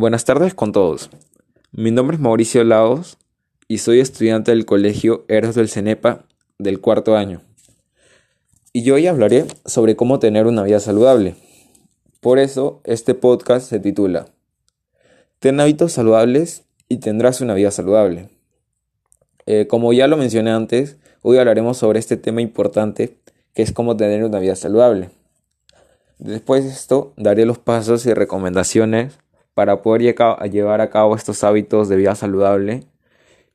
Buenas 0.00 0.24
tardes 0.24 0.54
con 0.54 0.72
todos. 0.72 1.10
Mi 1.72 1.90
nombre 1.90 2.14
es 2.14 2.22
Mauricio 2.22 2.64
Laos 2.64 3.18
y 3.68 3.76
soy 3.76 4.00
estudiante 4.00 4.50
del 4.50 4.64
Colegio 4.64 5.26
Eros 5.28 5.54
del 5.54 5.68
Cenepa 5.68 6.24
del 6.56 6.80
cuarto 6.80 7.18
año. 7.18 7.42
Y 8.72 8.90
hoy 8.92 9.08
hablaré 9.08 9.44
sobre 9.66 9.96
cómo 9.96 10.18
tener 10.18 10.46
una 10.46 10.62
vida 10.62 10.80
saludable. 10.80 11.34
Por 12.22 12.38
eso 12.38 12.80
este 12.84 13.12
podcast 13.12 13.68
se 13.68 13.78
titula 13.78 14.28
Ten 15.38 15.60
hábitos 15.60 15.92
saludables 15.92 16.62
y 16.88 16.96
tendrás 16.96 17.42
una 17.42 17.52
vida 17.52 17.70
saludable. 17.70 18.30
Eh, 19.44 19.66
como 19.66 19.92
ya 19.92 20.06
lo 20.06 20.16
mencioné 20.16 20.50
antes, 20.50 20.96
hoy 21.20 21.36
hablaremos 21.36 21.76
sobre 21.76 21.98
este 21.98 22.16
tema 22.16 22.40
importante 22.40 23.18
que 23.52 23.60
es 23.60 23.70
cómo 23.70 23.98
tener 23.98 24.24
una 24.24 24.38
vida 24.38 24.56
saludable. 24.56 25.10
Después 26.18 26.64
de 26.64 26.70
esto, 26.70 27.12
daré 27.18 27.44
los 27.44 27.58
pasos 27.58 28.06
y 28.06 28.14
recomendaciones 28.14 29.18
para 29.60 29.82
poder 29.82 30.16
llevar 30.50 30.80
a 30.80 30.88
cabo 30.88 31.14
estos 31.14 31.44
hábitos 31.44 31.90
de 31.90 31.96
vida 31.96 32.14
saludable. 32.14 32.84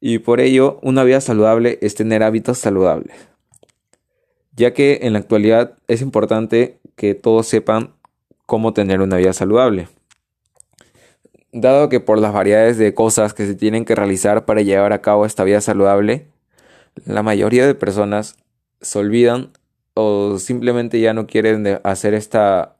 Y 0.00 0.18
por 0.18 0.40
ello, 0.40 0.80
una 0.82 1.04
vida 1.04 1.20
saludable 1.20 1.78
es 1.80 1.94
tener 1.94 2.24
hábitos 2.24 2.58
saludables. 2.58 3.14
Ya 4.56 4.74
que 4.74 4.98
en 5.02 5.12
la 5.12 5.20
actualidad 5.20 5.74
es 5.86 6.02
importante 6.02 6.80
que 6.96 7.14
todos 7.14 7.46
sepan 7.46 7.94
cómo 8.46 8.72
tener 8.72 9.00
una 9.00 9.16
vida 9.16 9.32
saludable. 9.32 9.86
Dado 11.52 11.88
que 11.88 12.00
por 12.00 12.18
las 12.18 12.32
variedades 12.32 12.78
de 12.78 12.94
cosas 12.94 13.32
que 13.32 13.46
se 13.46 13.54
tienen 13.54 13.84
que 13.84 13.94
realizar 13.94 14.44
para 14.44 14.60
llevar 14.60 14.92
a 14.92 15.02
cabo 15.02 15.24
esta 15.24 15.44
vida 15.44 15.60
saludable, 15.60 16.26
la 17.06 17.22
mayoría 17.22 17.64
de 17.64 17.76
personas 17.76 18.34
se 18.80 18.98
olvidan 18.98 19.52
o 19.94 20.36
simplemente 20.40 20.98
ya 20.98 21.14
no 21.14 21.28
quieren 21.28 21.78
hacer 21.84 22.14
esta, 22.14 22.74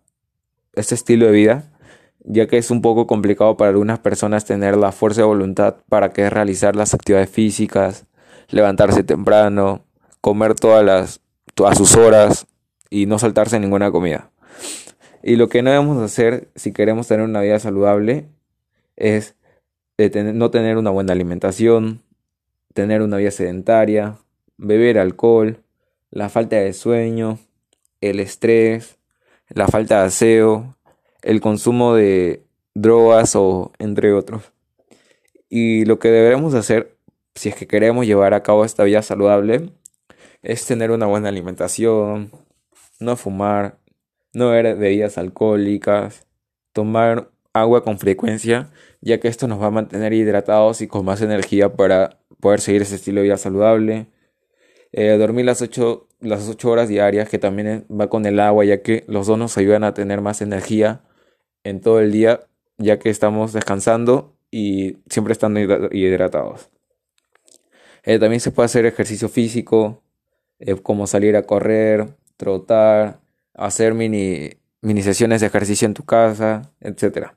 este 0.75 0.97
estilo 0.97 1.27
de 1.27 1.33
vida 1.33 1.72
ya 2.25 2.47
que 2.47 2.59
es 2.59 2.71
un 2.71 2.83
poco 2.83 3.07
complicado 3.07 3.57
para 3.57 3.71
algunas 3.71 3.99
personas 3.99 4.45
tener 4.45 4.77
la 4.77 4.93
fuerza 4.93 5.23
de 5.23 5.27
voluntad 5.27 5.77
para 5.89 6.13
que 6.13 6.31
realizar 6.31 6.77
las 6.77 6.95
actividades 6.95 7.31
físicas, 7.31 8.07
levantarse 8.49 9.03
temprano, 9.03 9.85
comer 10.21 10.55
todas 10.55 10.85
las 10.85 11.21
a 11.67 11.75
sus 11.75 11.97
horas 11.97 12.47
y 12.91 13.07
no 13.07 13.19
saltarse 13.19 13.61
ninguna 13.61 13.91
comida. 13.91 14.31
Y 15.23 15.37
lo 15.37 15.49
que 15.49 15.63
no 15.63 15.71
debemos 15.71 16.03
hacer 16.03 16.49
si 16.57 16.73
queremos 16.73 17.07
tener 17.07 17.25
una 17.25 17.41
vida 17.41 17.59
saludable 17.59 18.29
es 18.97 19.37
no 19.99 20.51
tener 20.51 20.79
una 20.79 20.91
buena 20.91 21.13
alimentación, 21.13 22.03
tener 22.75 23.03
una 23.03 23.19
vida 23.19 23.31
sedentaria, 23.31 24.17
beber 24.57 24.99
alcohol, 24.99 25.63
la 26.11 26.29
falta 26.29 26.57
de 26.57 26.73
sueño, 26.73 27.39
el 28.01 28.19
estrés, 28.19 28.99
la 29.49 29.69
falta 29.69 30.01
de 30.01 30.07
aseo, 30.07 30.77
el 31.23 31.41
consumo 31.41 31.95
de 31.95 32.45
drogas 32.75 33.37
o 33.37 33.73
entre 33.79 34.13
otros. 34.13 34.53
Y 35.49 35.85
lo 35.85 35.99
que 35.99 36.09
debemos 36.09 36.55
hacer, 36.55 36.97
si 37.35 37.49
es 37.49 37.55
que 37.55 37.67
queremos 37.67 38.07
llevar 38.07 38.35
a 38.35 38.43
cabo 38.43 38.65
esta 38.65 38.85
vida 38.85 39.03
saludable, 39.03 39.71
es 40.43 40.67
tener 40.67 40.91
una 40.91 41.07
buena 41.07 41.29
alimentación, 41.29 42.31
no 42.99 43.17
fumar, 43.17 43.79
no 44.33 44.51
beber 44.51 44.77
bebidas 44.77 45.19
alcohólicas, 45.19 46.27
tomar 46.73 47.31
agua 47.53 47.85
con 47.85 47.99
frecuencia, 47.99 48.71
ya 49.01 49.21
que 49.21 49.29
esto 49.29 49.47
nos 49.47 49.61
va 49.61 49.67
a 49.67 49.71
mantener 49.71 50.13
hidratados 50.13 50.81
y 50.81 50.89
con 50.89 51.05
más 51.05 51.21
energía 51.21 51.75
para 51.75 52.19
poder 52.41 52.61
seguir 52.61 52.83
ese 52.83 52.97
estilo 52.97 53.21
de 53.21 53.25
vida 53.25 53.37
saludable. 53.37 54.07
Eh, 54.93 55.17
dormir 55.19 55.45
las 55.45 55.63
8, 55.63 56.09
las 56.21 56.49
8 56.49 56.71
horas 56.71 56.89
diarias, 56.89 57.29
que 57.29 57.39
también 57.39 57.87
va 57.91 58.09
con 58.09 58.27
el 58.27 58.41
agua, 58.41 58.65
ya 58.65 58.83
que 58.83 59.05
los 59.07 59.27
dos 59.27 59.39
nos 59.39 59.57
ayudan 59.59 59.85
a 59.85 59.95
tener 59.95 60.21
más 60.21 60.43
energía 60.43 61.03
en 61.65 61.81
todo 61.81 62.01
el 62.01 62.13
día, 62.13 62.41
ya 62.79 62.99
que 62.99 63.11
estamos 63.11 63.53
descansando 63.53 64.35
y 64.51 64.99
siempre 65.09 65.33
estando 65.33 65.61
hidratados. 65.61 66.69
Eh, 68.05 68.19
también 68.19 68.41
se 68.41 68.51
puede 68.51 68.67
hacer 68.67 68.87
ejercicio 68.87 69.29
físico, 69.29 70.03
eh, 70.59 70.75
como 70.75 71.07
salir 71.07 71.37
a 71.37 71.43
correr, 71.43 72.09
trotar, 72.37 73.21
hacer 73.55 73.95
mini, 73.95 74.51
mini 74.81 75.03
sesiones 75.03 75.41
de 75.41 75.47
ejercicio 75.47 75.87
en 75.87 75.95
tu 75.95 76.05
casa, 76.05 76.73
etc. 76.81 77.29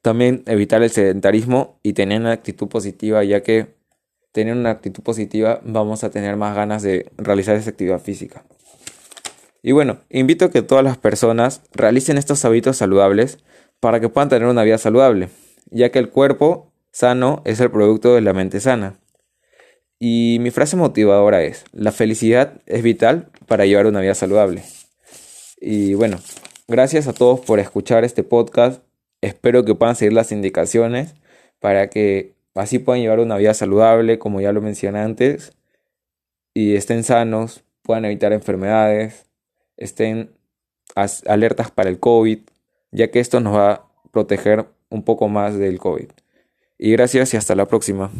También 0.00 0.42
evitar 0.46 0.82
el 0.82 0.90
sedentarismo 0.90 1.78
y 1.82 1.92
tener 1.92 2.20
una 2.20 2.32
actitud 2.32 2.68
positiva, 2.68 3.22
ya 3.24 3.42
que 3.42 3.74
tener 4.32 4.56
una 4.56 4.70
actitud 4.70 5.02
positiva 5.02 5.60
vamos 5.64 6.04
a 6.04 6.10
tener 6.10 6.36
más 6.36 6.56
ganas 6.56 6.82
de 6.82 7.10
realizar 7.18 7.56
esa 7.56 7.70
actividad 7.70 8.00
física. 8.00 8.44
Y 9.62 9.72
bueno, 9.72 10.00
invito 10.10 10.46
a 10.46 10.50
que 10.50 10.62
todas 10.62 10.82
las 10.82 10.98
personas 10.98 11.62
realicen 11.72 12.18
estos 12.18 12.44
hábitos 12.44 12.76
saludables 12.76 13.38
para 13.78 14.00
que 14.00 14.08
puedan 14.08 14.28
tener 14.28 14.48
una 14.48 14.64
vida 14.64 14.76
saludable, 14.78 15.28
ya 15.70 15.90
que 15.90 16.00
el 16.00 16.10
cuerpo 16.10 16.72
sano 16.90 17.42
es 17.44 17.60
el 17.60 17.70
producto 17.70 18.14
de 18.14 18.20
la 18.20 18.32
mente 18.32 18.60
sana. 18.60 18.98
Y 20.00 20.38
mi 20.40 20.50
frase 20.50 20.76
motivadora 20.76 21.44
es, 21.44 21.64
la 21.72 21.92
felicidad 21.92 22.60
es 22.66 22.82
vital 22.82 23.30
para 23.46 23.64
llevar 23.64 23.86
una 23.86 24.00
vida 24.00 24.16
saludable. 24.16 24.64
Y 25.60 25.94
bueno, 25.94 26.18
gracias 26.66 27.06
a 27.06 27.12
todos 27.12 27.38
por 27.38 27.60
escuchar 27.60 28.02
este 28.02 28.24
podcast. 28.24 28.82
Espero 29.20 29.64
que 29.64 29.76
puedan 29.76 29.94
seguir 29.94 30.12
las 30.12 30.32
indicaciones 30.32 31.14
para 31.60 31.88
que 31.88 32.34
así 32.56 32.80
puedan 32.80 33.00
llevar 33.00 33.20
una 33.20 33.36
vida 33.36 33.54
saludable, 33.54 34.18
como 34.18 34.40
ya 34.40 34.50
lo 34.50 34.60
mencioné 34.60 34.98
antes, 34.98 35.52
y 36.52 36.74
estén 36.74 37.04
sanos, 37.04 37.62
puedan 37.82 38.04
evitar 38.04 38.32
enfermedades, 38.32 39.26
estén 39.82 40.32
alertas 40.94 41.70
para 41.70 41.90
el 41.90 41.98
COVID, 41.98 42.40
ya 42.90 43.10
que 43.10 43.20
esto 43.20 43.40
nos 43.40 43.56
va 43.56 43.72
a 43.72 43.92
proteger 44.10 44.66
un 44.90 45.04
poco 45.04 45.28
más 45.28 45.56
del 45.58 45.78
COVID. 45.78 46.10
Y 46.78 46.92
gracias 46.92 47.32
y 47.34 47.36
hasta 47.36 47.54
la 47.54 47.66
próxima. 47.66 48.10